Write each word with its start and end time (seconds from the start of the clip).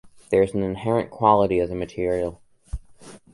That's 0.31 0.55
an 0.55 0.63
inherent 0.63 1.11
quality 1.11 1.59
of 1.59 1.69
the 1.69 1.75
material. 1.75 2.41